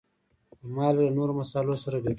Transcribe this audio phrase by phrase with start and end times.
[0.75, 2.09] مالګه له نورو مصالحو سره ګډېږي.